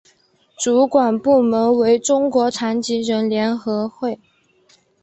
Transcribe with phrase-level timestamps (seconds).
[0.57, 4.19] 主管部门为中国残疾人联合会。